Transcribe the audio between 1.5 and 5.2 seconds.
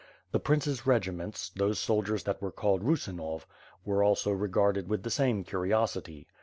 those soldiers that were called Rusinow^ were also regarded with the